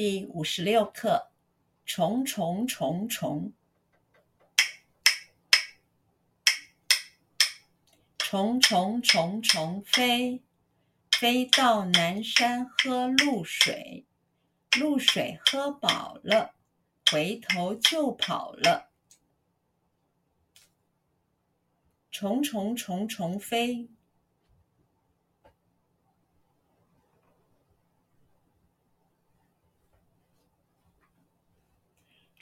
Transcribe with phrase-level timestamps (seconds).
[0.00, 1.32] 第五十六课：
[1.84, 3.52] 虫虫虫虫，
[8.16, 10.44] 虫虫虫虫飞，
[11.10, 14.06] 飞到南山喝露水，
[14.78, 16.54] 露水喝饱了，
[17.10, 18.92] 回头就跑了。
[22.12, 23.90] 虫虫虫虫飞。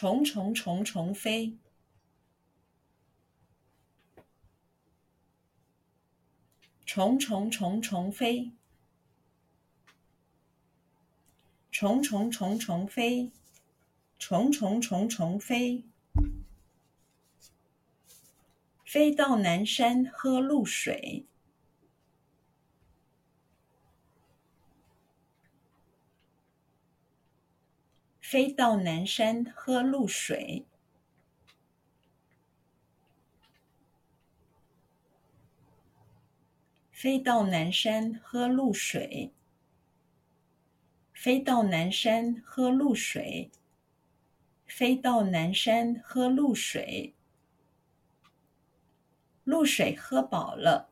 [0.00, 1.58] 虫虫虫虫飞，
[6.86, 8.50] 虫虫虫虫飞，
[11.70, 13.30] 虫虫虫虫飞，
[14.18, 15.84] 虫虫虫虫飞，
[18.86, 21.26] 飞到南山喝露水。
[28.30, 30.64] 飞到南山喝露水，
[36.92, 39.32] 飞到南山喝露水，
[41.12, 43.50] 飞到南山喝露水，
[44.64, 47.16] 飞到南山喝露水，
[49.42, 50.89] 露水喝饱了。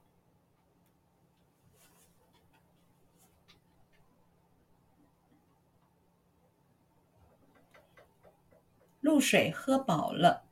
[9.09, 10.45] 露水喝饱了，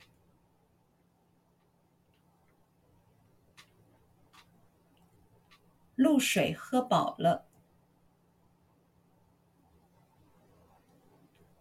[5.95, 7.47] 露水喝饱了，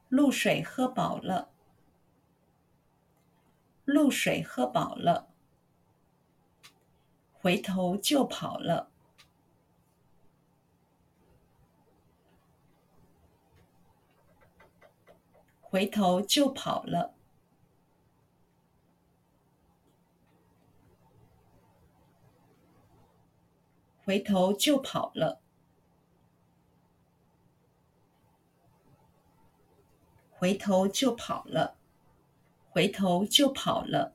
[0.08, 1.52] 露水喝饱了，
[3.84, 5.28] 露水喝饱了，
[7.34, 8.95] 回头就跑了。
[15.76, 17.14] 回头就跑了，
[24.06, 25.42] 回头就跑了，
[30.32, 31.76] 回头就跑了，
[32.70, 34.14] 回头就跑了。